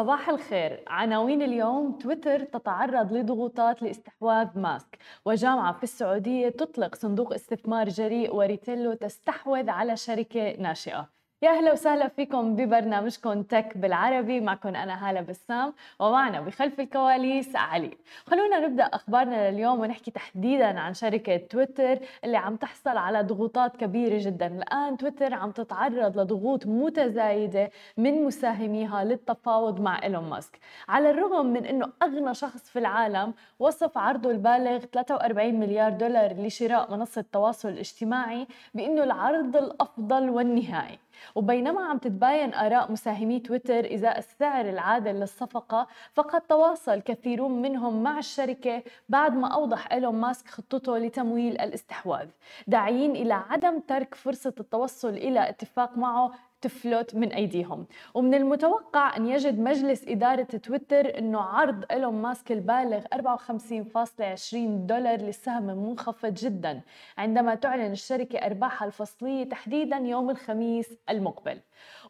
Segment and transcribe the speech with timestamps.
[0.00, 0.84] صباح الخير.
[0.86, 8.94] عناوين اليوم تويتر تتعرض لضغوطات لاستحواذ ماسك وجامعة في السعودية تطلق صندوق استثمار جريء وريتيلو
[8.94, 11.19] تستحوذ على شركة ناشئة.
[11.42, 17.90] يا أهلا وسهلا فيكم ببرنامجكم تك بالعربي معكم أنا هالة بسام ومعنا بخلف الكواليس علي.
[18.26, 24.18] خلونا نبدأ أخبارنا لليوم ونحكي تحديدا عن شركة تويتر اللي عم تحصل على ضغوطات كبيرة
[24.18, 24.46] جدا.
[24.46, 30.58] الآن تويتر عم تتعرض لضغوط متزايدة من مساهميها للتفاوض مع إيلون ماسك.
[30.88, 36.90] على الرغم من إنه أغنى شخص في العالم وصف عرضه البالغ 43 مليار دولار لشراء
[36.96, 40.98] منصة التواصل الاجتماعي بإنه العرض الأفضل والنهائي.
[41.34, 48.18] وبينما عم تتباين آراء مساهمي تويتر إزاء السعر العادل للصفقة فقد تواصل كثيرون منهم مع
[48.18, 52.28] الشركة بعد ما أوضح إيلون ماسك خطته لتمويل الاستحواذ.
[52.66, 57.86] داعيين إلى عدم ترك فرصة التوصل إلى اتفاق معه تفلت من أيديهم.
[58.14, 65.62] ومن المتوقع أن يجد مجلس إدارة تويتر أنه عرض إيلون ماسك البالغ 54.20 دولار للسهم
[65.62, 66.80] منخفض جدا
[67.18, 71.60] عندما تعلن الشركة ارباحها الفصلية تحديدا يوم الخميس المقبل.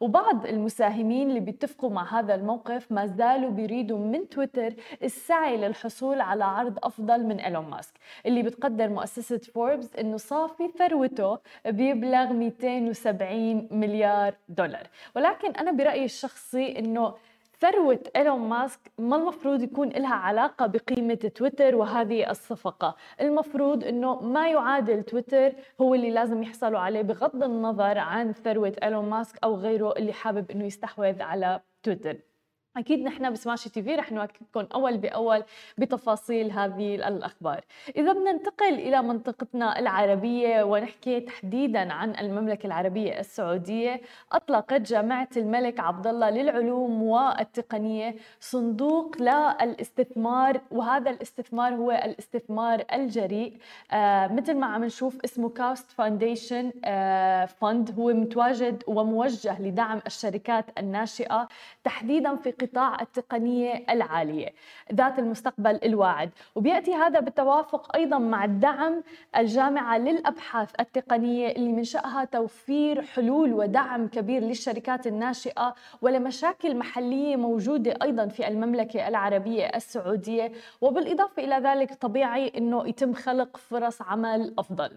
[0.01, 6.45] وبعض المساهمين اللي بيتفقوا مع هذا الموقف ما زالوا بيريدوا من تويتر السعي للحصول على
[6.45, 7.95] عرض أفضل من إيلون ماسك
[8.27, 14.87] اللي بتقدر مؤسسة فوربس إنه صافي ثروته بيبلغ 270 مليار دولار.
[15.17, 17.15] ولكن أنا برأيي الشخصي إنه
[17.61, 22.97] ثروة إيلون ماسك ما المفروض يكون لها علاقة بقيمة تويتر وهذه الصفقة.
[23.21, 29.11] المفروض أنه ما يعادل تويتر هو اللي لازم يحصلوا عليه بغض النظر عن ثروة إيلون
[29.11, 32.30] ماسك أو غيره اللي حابب أنه يستحوذ على تويتر.
[32.77, 35.43] أكيد نحن بسماشي تي في رح نواكبكم أول بأول
[35.79, 37.65] بتفاصيل هذه الأخبار.
[37.97, 44.01] إذا بدنا ننتقل إلى منطقتنا العربية ونحكي تحديدا عن المملكة العربية السعودية
[44.33, 53.57] أطلقت جامعة الملك عبد الله للعلوم والتقنية صندوق للاستثمار وهذا الاستثمار هو الاستثمار الجريء.
[53.93, 60.65] آه مثل ما عم نشوف اسمه كاست فاونديشن آه فند هو متواجد وموجه لدعم الشركات
[60.79, 61.49] الناشئة
[61.85, 64.49] تحديدا في قطاع التقنية العالية
[64.95, 66.31] ذات المستقبل الواعد.
[66.55, 69.03] وبيأتي هذا بالتوافق أيضا مع الدعم
[69.37, 77.99] الجامعة للأبحاث التقنية اللي من شأنها توفير حلول ودعم كبير للشركات الناشئة ولمشاكل محلية موجودة
[78.03, 80.53] أيضا في المملكة العربية السعودية.
[80.81, 84.91] وبالإضافة إلى ذلك طبيعي أنه يتم خلق فرص عمل أفضل.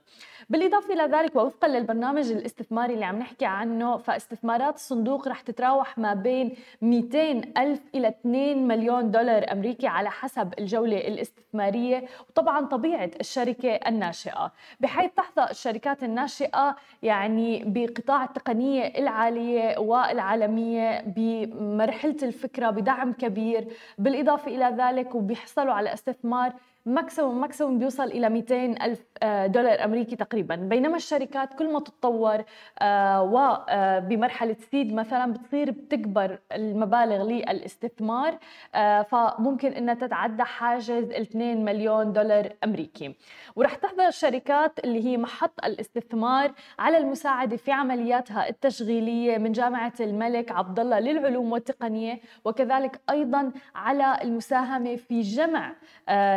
[0.49, 6.13] بالإضافة إلى ذلك ووفقا للبرنامج الاستثماري اللي عم نحكي عنه فاستثمارات الصندوق رح تتراوح ما
[6.13, 13.69] بين 200 ألف إلى 2 مليون دولار أمريكي على حسب الجولة الاستثمارية وطبعا طبيعة الشركة
[13.69, 14.51] الناشئة.
[14.79, 24.75] بحيث تحظى الشركات الناشئة يعني بقطاع التقنية العالية والعالمية بمرحلة الفكرة بدعم كبير بالإضافة إلى
[24.77, 26.53] ذلك وبيحصلوا على استثمار
[26.85, 30.55] ماكسيموم ماكسيموم بيوصل إلى 200 ألف آه، دولار أمريكي تقريبا.
[30.55, 32.43] بينما الشركات كل ما تتطور
[32.79, 38.37] آه، وبمرحله سيد مثلا بتصير بتكبر المبالغ للاستثمار
[38.75, 43.15] آه، فممكن إنها تتعدى حاجز 2 مليون دولار أمريكي.
[43.55, 50.51] ورح تحظى الشركات اللي هي محط الاستثمار على المساعدة في عملياتها التشغيلية من جامعة الملك
[50.51, 55.73] عبد الله للعلوم والتقنية وكذلك أيضا على المساهمة في جمع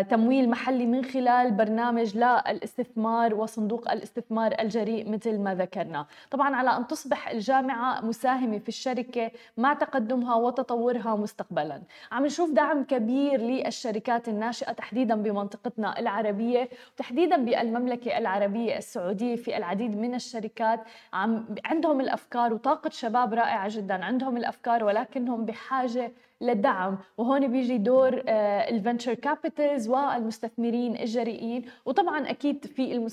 [0.02, 6.06] تمويل التمويل المحلي من خلال برنامج للاستثمار وصندوق الاستثمار الجريء مثل ما ذكرنا.
[6.30, 11.82] طبعا على أن تصبح الجامعة مساهمة في الشركة مع تقدمها وتطورها مستقبلا.
[12.12, 19.96] عم نشوف دعم كبير للشركات الناشئة تحديدا بمنطقتنا العربية وتحديدا بالمملكة العربية السعودية في العديد
[19.96, 20.80] من الشركات.
[21.12, 26.98] عم عندهم الأفكار وطاقة شباب رائعة جدا عندهم الأفكار ولكنهم بحاجة للدعم.
[27.18, 31.64] وهون بيجي دور الفنتشر كابيتالز والمستثمرين الجريئين.
[31.84, 33.10] وطبعا أكيد في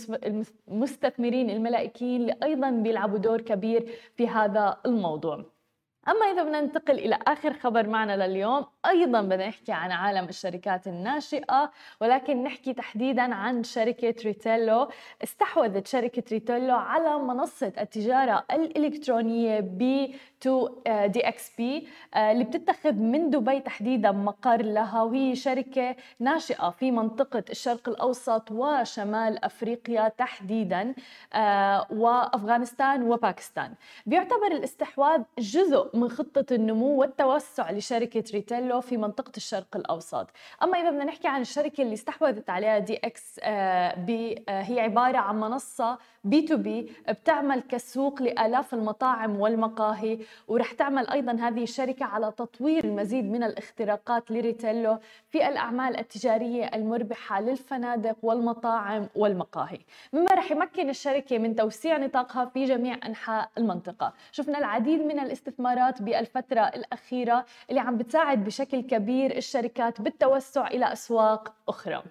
[0.68, 5.46] المستثمرين الملائكيين اللي أيضا بيلعبوا دور كبير في هذا الموضوع.
[6.08, 10.88] أما إذا بدنا ننتقل إلى آخر خبر معنا لليوم أيضا بدنا نحكي عن عالم الشركات
[10.88, 11.72] الناشئة
[12.02, 14.88] ولكن نحكي تحديدا عن شركة ريتيلو.
[15.24, 20.08] استحوذت شركة ريتيلو على منصة التجارة الإلكترونية ب
[20.44, 20.70] تو
[21.06, 27.44] دي إكس بي اللي بتتخذ من دبي تحديدا مقر لها وهي شركة ناشئة في منطقة
[27.50, 30.94] الشرق الأوسط وشمال أفريقيا تحديدا
[31.34, 33.74] آه، وأفغانستان وباكستان.
[34.06, 40.28] بيعتبر الاستحواذ جزء من خطة النمو والتوسع لشركة ريتيلو في منطقة الشرق الأوسط.
[40.64, 43.40] أما إذا بدنا نحكي عن الشركة اللي استحوذت عليها دي إكس
[44.06, 51.10] بي هي عبارة عن منصة بي تو بي بتعمل كسوق لآلاف المطاعم والمقاهي ورح تعمل
[51.10, 54.98] أيضا هذه الشركة على تطوير المزيد من الاختراقات لريتيلو
[55.30, 59.80] في الأعمال التجارية المربحة للفنادق والمطاعم والمقاهي.
[60.14, 64.14] مما رح يمكن الشركة من توسيع نطاقها في جميع أنحاء المنطقة.
[64.32, 71.54] شفنا العديد من الاستثمارات بالفترة الأخيرة اللي عم بتساعد بشكل كبير الشركات بالتوسع إلى أسواق
[71.70, 72.04] أخرى.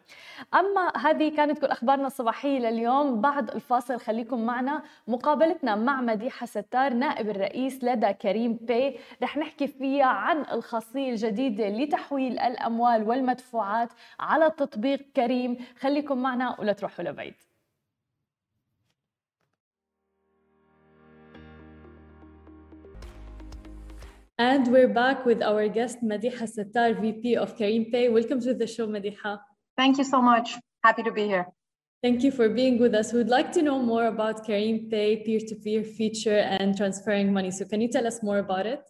[0.55, 3.21] أما هذه كانت كل أخبارنا الصباحية لليوم.
[3.21, 9.67] بعد الفاصل خليكم معنا مقابلتنا مع مديحة ستار نائب الرئيس لدى كريم باي رح نحكي
[9.67, 13.89] فيها عن الخاصية الجديدة لتحويل الأموال والمدفوعات
[14.21, 17.35] على تطبيق كريم خليكم معنا ولا تروحوا لبعيد
[24.39, 28.09] And we're back with our guest Madiha Sattar, VP of Kareem Pay.
[28.09, 29.39] Welcome to the show, Madiha.
[29.77, 30.59] Thank you so much.
[30.83, 31.47] Happy to be here.
[32.03, 33.13] Thank you for being with us.
[33.13, 37.53] We'd like to know more about Careem Pay peer-to-peer feature and transferring money.
[37.53, 38.81] So can you tell us more about it?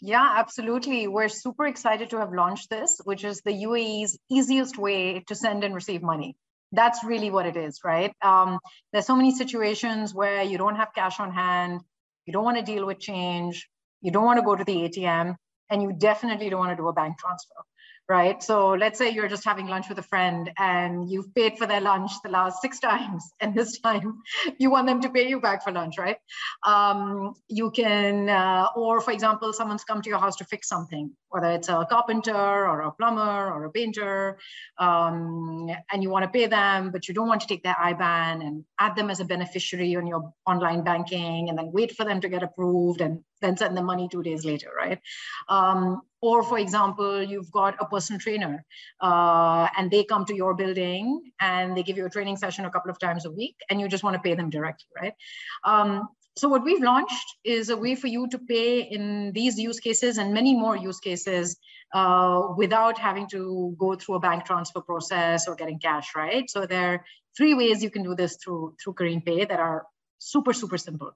[0.00, 1.06] Yeah, absolutely.
[1.06, 5.62] We're super excited to have launched this, which is the UAE's easiest way to send
[5.62, 6.36] and receive money.
[6.72, 8.12] That's really what it is, right?
[8.20, 8.58] Um,
[8.92, 11.82] there's so many situations where you don't have cash on hand,
[12.24, 13.68] you don't want to deal with change,
[14.02, 15.36] you don't want to go to the ATM,
[15.70, 17.62] and you definitely don't want to do a bank transfer
[18.08, 18.40] right?
[18.42, 21.80] So let's say you're just having lunch with a friend and you've paid for their
[21.80, 24.22] lunch the last six times, and this time
[24.58, 26.18] you want them to pay you back for lunch, right?
[26.64, 31.10] Um, you can, uh, or for example, someone's come to your house to fix something,
[31.30, 34.38] whether it's a carpenter or a plumber or a painter,
[34.78, 38.46] um, and you want to pay them, but you don't want to take their IBAN
[38.46, 42.20] and add them as a beneficiary on your online banking and then wait for them
[42.20, 45.00] to get approved and then send the money two days later, right?
[45.48, 48.64] Um, or for example, you've got a personal trainer
[49.00, 52.70] uh, and they come to your building and they give you a training session a
[52.70, 55.14] couple of times a week and you just want to pay them directly, right?
[55.62, 59.78] Um, so what we've launched is a way for you to pay in these use
[59.78, 61.56] cases and many more use cases
[61.94, 66.50] uh, without having to go through a bank transfer process or getting cash, right?
[66.50, 67.04] So there are
[67.36, 69.86] three ways you can do this through, through Careem Pay that are
[70.18, 71.12] super, super simple.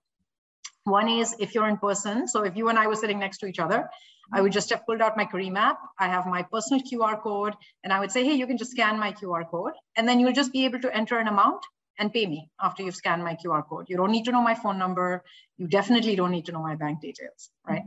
[0.90, 2.26] One is if you're in person.
[2.28, 3.88] So if you and I were sitting next to each other,
[4.32, 5.78] I would just have pulled out my Careem app.
[5.98, 8.98] I have my personal QR code, and I would say, hey, you can just scan
[8.98, 9.72] my QR code.
[9.96, 11.62] And then you'll just be able to enter an amount
[11.98, 13.87] and pay me after you've scanned my QR code.
[13.88, 15.22] You don't need to know my phone number.
[15.58, 17.82] You definitely don't need to know my bank details, right?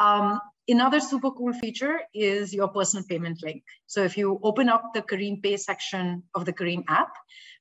[0.00, 3.62] Um, another super cool feature is your personal payment link.
[3.86, 7.12] So if you open up the Careem Pay section of the Careem app,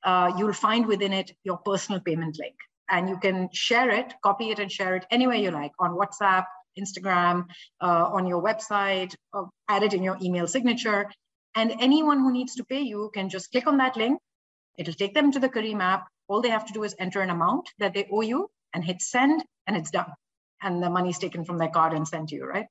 [0.04, 2.56] uh, you'll find within it your personal payment link
[2.90, 6.46] and you can share it, copy it and share it anywhere you like on WhatsApp,
[6.78, 7.46] Instagram,
[7.82, 9.14] uh, on your website,
[9.68, 11.10] add it in your email signature.
[11.56, 14.20] And anyone who needs to pay you can just click on that link.
[14.78, 16.08] It'll take them to the Careem app.
[16.28, 19.02] All they have to do is enter an amount that they owe you and hit
[19.02, 20.12] send, and it's done.
[20.62, 22.68] And the money's taken from their card and sent to you, right?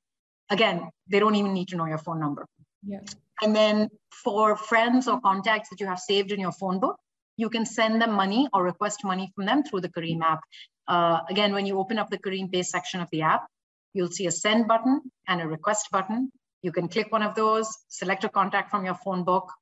[0.49, 2.45] Again, they don't even need to know your phone number.
[2.85, 3.01] Yeah.
[3.41, 3.89] And then
[4.23, 6.97] for friends or contacts that you have saved in your phone book,
[7.39, 10.41] you can send them money or request money from them through the Careem app.
[10.87, 13.45] Uh, again, when you open up the Careem Pay section of the app,
[13.93, 16.31] you'll see a send button and a request button.
[16.61, 19.53] You can click one of those, select a contact from your phone book,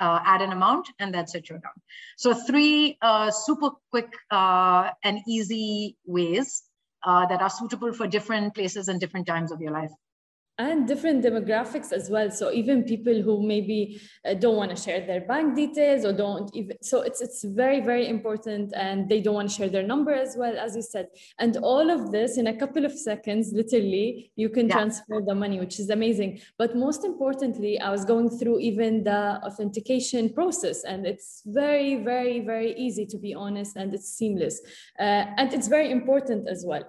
[0.00, 1.80] uh, add an amount, and that's it, you're done.
[2.16, 6.64] So three uh, super quick uh, and easy ways
[7.04, 9.92] uh, that are suitable for different places and different times of your life
[10.60, 12.30] and different demographics as well.
[12.30, 16.54] So even people who maybe uh, don't want to share their bank details or don't
[16.54, 20.12] even so it's it's very very important and they don't want to share their number
[20.12, 21.06] as well as you said.
[21.38, 24.76] And all of this in a couple of seconds literally you can yeah.
[24.76, 26.40] transfer the money which is amazing.
[26.58, 32.40] But most importantly i was going through even the authentication process and it's very very
[32.52, 34.60] very easy to be honest and it's seamless.
[34.98, 36.84] Uh, and it's very important as well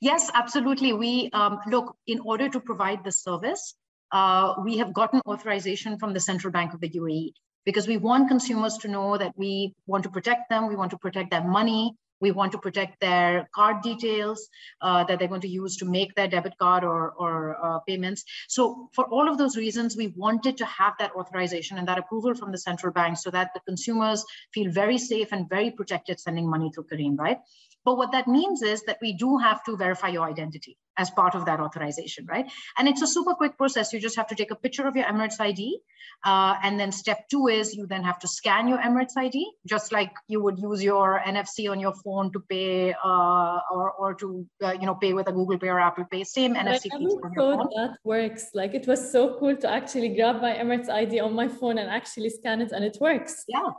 [0.00, 0.92] Yes, absolutely.
[0.92, 3.74] We um, look, in order to provide the service,
[4.12, 7.32] uh, we have gotten authorization from the Central Bank of the UAE
[7.64, 10.98] because we want consumers to know that we want to protect them, we want to
[10.98, 14.48] protect their money, we want to protect their card details
[14.80, 18.24] uh, that they're going to use to make their debit card or, or uh, payments.
[18.48, 22.34] So for all of those reasons, we wanted to have that authorization and that approval
[22.34, 26.48] from the central bank so that the consumers feel very safe and very protected sending
[26.48, 27.38] money through Careem, right?
[27.84, 31.34] But what that means is that we do have to verify your identity as part
[31.34, 32.50] of that authorization, right?
[32.78, 33.92] And it's a super quick process.
[33.92, 35.78] You just have to take a picture of your Emirates ID.
[36.24, 39.92] Uh, and then step two is you then have to scan your Emirates ID, just
[39.92, 44.46] like you would use your NFC on your phone to pay uh, or, or to,
[44.62, 46.78] uh, you know, pay with a Google Pay or Apple Pay, same But NFC I
[46.78, 47.68] feature never on your phone.
[47.76, 48.50] that works.
[48.54, 51.90] Like it was so cool to actually grab my Emirates ID on my phone and
[51.90, 53.44] actually scan it and it works.
[53.48, 53.70] Yeah.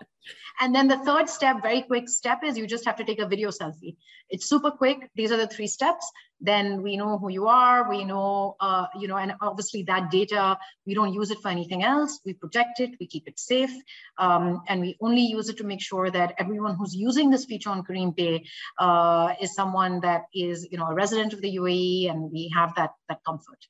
[0.60, 3.28] And then the third step, very quick step, is you just have to take a
[3.28, 3.96] video selfie.
[4.30, 5.10] It's super quick.
[5.16, 6.12] These are the three steps.
[6.42, 7.90] Then we know who you are.
[7.90, 11.84] We know, uh, you know, and obviously that data, we don't use it for anything
[11.84, 12.20] else.
[12.26, 12.92] We protect it.
[13.00, 13.74] We keep it safe.
[14.18, 17.70] Um, and we only use it to make sure that everyone who's using this feature
[17.70, 18.46] on Careem Pay
[18.80, 22.76] uh, is someone that is, you know, a resident of the UAE, and we have
[22.76, 23.68] that that comfort.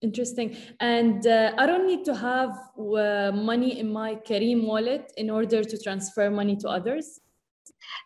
[0.00, 0.56] Interesting.
[0.78, 5.64] And uh, I don't need to have uh, money in my Careem wallet in order
[5.64, 7.20] to transfer money to others.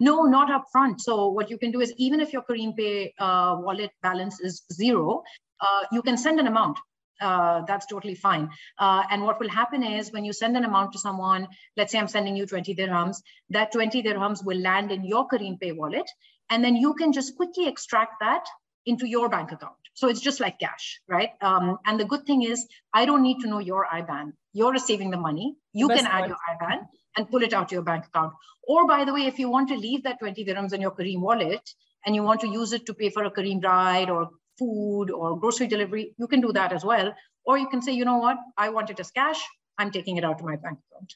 [0.01, 1.01] No, not upfront.
[1.01, 4.63] So what you can do is even if your Careem Pay uh, wallet balance is
[4.73, 5.23] zero,
[5.61, 6.79] uh, you can send an amount.
[7.21, 8.51] Uh, that's totally fine.
[8.79, 11.47] Uh, and what will happen is when you send an amount to someone,
[11.77, 13.19] let's say I'm sending you 20 dirhams,
[13.51, 16.11] that 20 dirhams will land in your Careem Pay wallet.
[16.51, 18.45] And then you can just quickly extract that
[18.87, 19.77] into your bank account.
[19.95, 21.31] So it's just like cash, right?
[21.41, 24.33] Um, and the good thing is, I don't need to know your IBAN.
[24.53, 25.55] You're receiving the money.
[25.73, 26.29] You Best can add part.
[26.29, 26.87] your IBAN
[27.17, 28.33] and pull it out to your bank account.
[28.65, 31.21] Or by the way, if you want to leave that 20 dirhams in your Careem
[31.21, 31.69] wallet
[32.07, 35.39] and you want to use it to pay for a Careem ride or food or
[35.39, 37.13] grocery delivery, you can do that as well.
[37.45, 39.41] Or you can say, you know what, I want it as cash.
[39.79, 41.15] I'm taking it out to my bank account.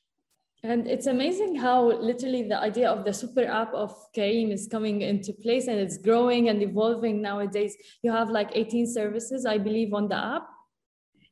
[0.63, 5.03] And it's amazing how literally the idea of the super app of Careem is coming
[5.03, 7.77] into place and it's growing and evolving nowadays.
[8.03, 10.49] You have like 18 services, I believe, on the app.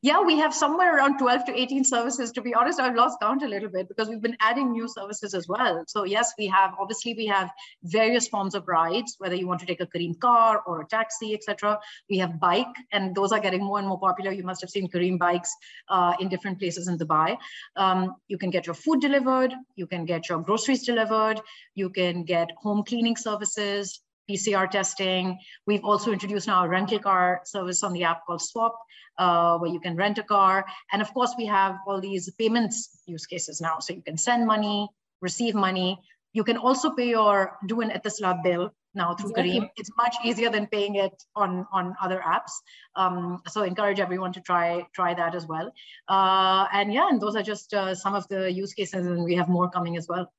[0.05, 2.31] Yeah, we have somewhere around 12 to 18 services.
[2.33, 5.33] To be honest, I've lost count a little bit because we've been adding new services
[5.33, 5.83] as well.
[5.87, 7.49] So yes, we have, obviously we have
[7.81, 11.33] various forms of rides, whether you want to take a Careem car or a taxi,
[11.33, 11.79] etc.
[12.07, 14.31] We have bike, and those are getting more and more popular.
[14.31, 15.51] You must have seen Careem bikes
[15.89, 17.35] uh, in different places in Dubai.
[17.75, 19.55] Um, you can get your food delivered.
[19.75, 21.41] You can get your groceries delivered.
[21.73, 25.39] You can get home cleaning services, PCR testing.
[25.67, 28.73] We've also introduced now a rental car service on the app called Swapp,
[29.17, 30.65] uh, where you can rent a car.
[30.91, 33.79] And of course, we have all these payments use cases now.
[33.79, 34.89] So you can send money,
[35.21, 35.99] receive money.
[36.33, 39.59] You can also pay your du an Etisalat bill now through Exactly.
[39.59, 39.69] Careem.
[39.77, 42.51] It's much easier than paying it on, on other apps.
[42.95, 45.71] Um, so encourage everyone to try try that as well.
[46.07, 49.35] Uh, and yeah, and those are just uh, some of the use cases, and we
[49.35, 50.31] have more coming as well.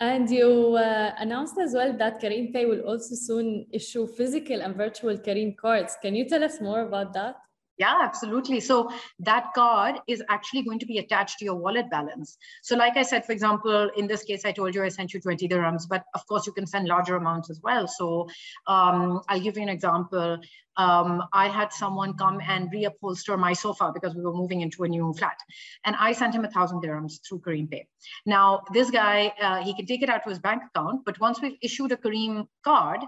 [0.00, 4.74] And you uh, announced as well that Careem Pay will also soon issue physical and
[4.74, 5.96] virtual Careem cards.
[6.00, 7.36] Can you tell us more about that?
[7.80, 8.60] Yeah, absolutely.
[8.60, 12.36] So that card is actually going to be attached to your wallet balance.
[12.62, 15.20] So like I said, for example, in this case, I told you I sent you
[15.20, 17.88] 20 dirhams, but of course you can send larger amounts as well.
[17.88, 18.28] So
[18.66, 20.38] um, I'll give you an example.
[20.76, 24.88] Um, I had someone come and reupholster my sofa because we were moving into a
[24.88, 25.38] new flat.
[25.86, 27.88] And I sent him a thousand dirhams through Careem Pay.
[28.26, 31.40] Now, this guy, uh, he can take it out to his bank account, but once
[31.40, 33.00] we've issued a Careem card,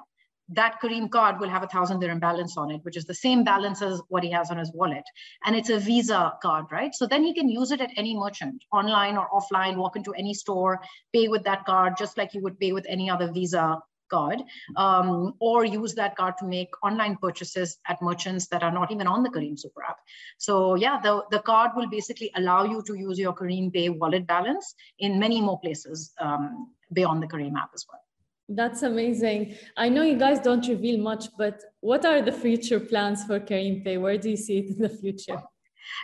[0.48, 3.44] that Careem card will have a thousand dirham balance on it, which is the same
[3.44, 5.04] balance as what he has on his wallet.
[5.44, 6.94] And it's a Visa card, right?
[6.94, 10.34] So then he can use it at any merchant, online or offline, walk into any
[10.34, 10.80] store,
[11.12, 13.78] pay with that card, just like you would pay with any other Visa
[14.10, 14.42] card,
[14.76, 19.06] um, or use that card to make online purchases at merchants that are not even
[19.06, 19.98] on the Careem Super app.
[20.36, 24.26] So yeah, the, the card will basically allow you to use your Careem Pay wallet
[24.26, 28.01] balance in many more places um, beyond the Careem app as well.
[28.48, 29.56] That's amazing.
[29.76, 33.84] I know you guys don't reveal much, but what are the future plans for Careem
[33.84, 33.98] Pay?
[33.98, 35.40] Where do you see it in the future?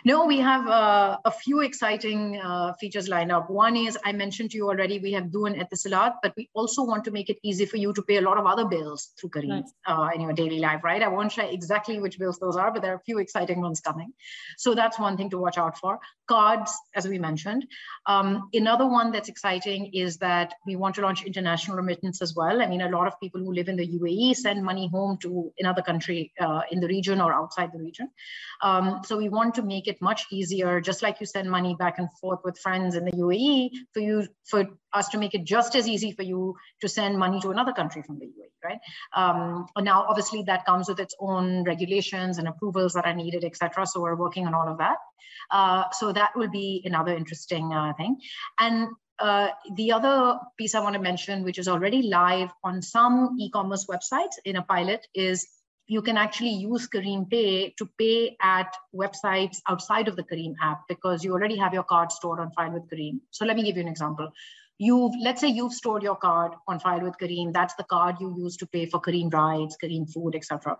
[0.05, 3.49] No, we have uh, a few exciting uh, features lined up.
[3.49, 6.49] One is I mentioned to you already, we have Duan at the Etisalat, but we
[6.53, 9.11] also want to make it easy for you to pay a lot of other bills
[9.19, 9.73] through Careem Nice.
[9.85, 11.01] uh, in your daily life, right?
[11.01, 13.79] I won't share exactly which bills those are, but there are a few exciting ones
[13.79, 14.13] coming.
[14.57, 15.99] So that's one thing to watch out for.
[16.27, 17.65] Cards, as we mentioned.
[18.05, 22.61] Um, another one that's exciting is that we want to launch international remittance as well.
[22.61, 25.51] I mean, a lot of people who live in the UAE send money home to
[25.59, 28.09] another country uh, in the region or outside the region.
[28.61, 31.99] Um, so we want to make it much easier, just like you send money back
[31.99, 34.65] and forth with friends in the UAE, for you for
[34.99, 38.01] us to make it just as easy for you to send money to another country
[38.07, 38.79] from the UAE, right?
[39.15, 43.85] Um, now, obviously, that comes with its own regulations and approvals that are needed, etc.
[43.85, 44.97] So we're working on all of that.
[45.51, 48.17] Uh, so that will be another interesting uh, thing.
[48.59, 53.35] And uh, the other piece I want to mention, which is already live on some
[53.39, 55.47] e-commerce websites in a pilot, is
[55.89, 60.81] you can actually use Careem Pay to pay at websites outside of the Careem app
[60.87, 63.19] because you already have your card stored on file with Careem.
[63.31, 64.31] So let me give you an example.
[64.77, 67.51] you've let's say you've stored your card on file with Careem.
[67.53, 70.77] That's the card you use to pay for Careem rides, Careem food, etc.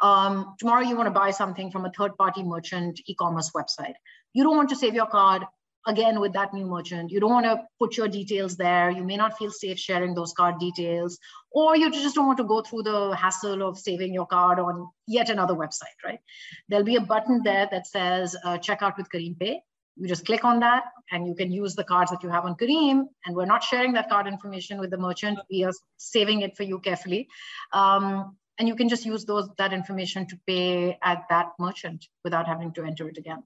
[0.00, 3.94] Um, tomorrow you want to buy something from a third-party merchant e-commerce website.
[4.32, 5.44] You don't want to save your card
[5.86, 7.10] again with that new merchant.
[7.10, 8.90] You don't want to put your details there.
[8.90, 11.18] You may not feel safe sharing those card details,
[11.50, 14.88] or you just don't want to go through the hassle of saving your card on
[15.06, 16.20] yet another website, right?
[16.68, 19.60] There'll be a button there that says uh, checkout with careem Pay.
[19.96, 22.54] You just click on that and you can use the cards that you have on
[22.54, 23.04] Careem.
[23.26, 25.38] And we're not sharing that card information with the merchant.
[25.50, 27.28] We are saving it for you carefully.
[27.72, 32.46] Um, and you can just use those that information to pay at that merchant without
[32.46, 33.42] having to enter it again.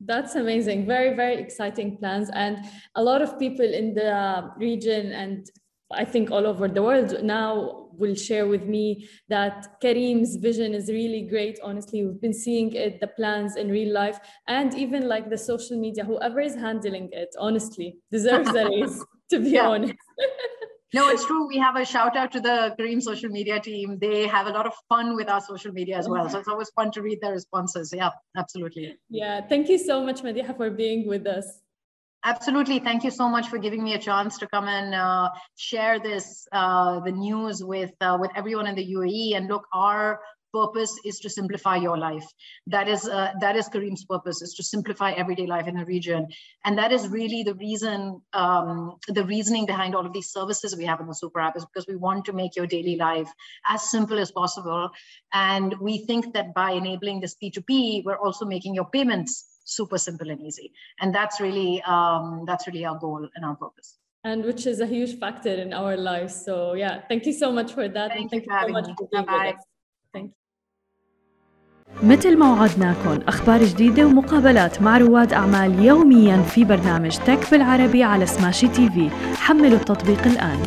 [0.00, 0.86] That's amazing.
[0.86, 2.30] Very, very exciting plans.
[2.32, 2.64] And
[2.94, 5.50] a lot of people in the region and
[5.92, 10.88] I think all over the world now will share with me that Careem's vision is
[10.88, 11.58] really great.
[11.62, 15.78] Honestly, we've been seeing it, the plans in real life, and even like the social
[15.78, 19.94] media, whoever is handling it, honestly, deserves a raise, to be honest.
[20.92, 21.46] No, it's true.
[21.46, 23.98] We have a shout out to the Careem social media team.
[24.00, 26.28] They have a lot of fun with our social media as well.
[26.28, 27.92] So it's always fun to read their responses.
[27.96, 28.98] Yeah, absolutely.
[29.08, 29.40] Yeah.
[29.46, 31.60] Thank you so much, Madiha, for being with us.
[32.24, 32.80] Absolutely.
[32.80, 36.46] Thank you so much for giving me a chance to come and uh, share this,
[36.52, 39.36] uh, the news with, uh, with everyone in the UAE.
[39.36, 40.20] And look, our
[40.52, 42.26] purpose is to simplify your life.
[42.66, 46.28] That is uh, that is Careem's purpose is to simplify everyday life in the region,
[46.64, 50.84] and that is really the reason, um, the reasoning behind all of these services we
[50.86, 53.30] have in the Super App is because we want to make your daily life
[53.68, 54.90] as simple as possible,
[55.32, 60.30] and we think that by enabling this P2P, we're also making your payments super simple
[60.30, 64.66] and easy, and that's really um, that's really our goal and our purpose and which
[64.66, 66.44] is a huge factor in our lives.
[66.44, 68.10] So yeah, thank you so much for that.
[68.10, 68.94] Thank, and thank you, you so much me.
[68.98, 69.46] for being Bye.
[69.46, 69.64] with us.
[70.12, 70.34] Thank you.
[72.02, 78.26] مثل ما وعدناكم أخبار جديدة ومقابلات مع رواد أعمال يوميا في برنامج تك بالعربي على
[78.26, 79.10] سماشي تي في.
[79.36, 80.58] حملوا التطبيق الآن.